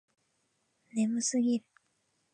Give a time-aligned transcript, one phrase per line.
[0.95, 1.65] 眠すぎる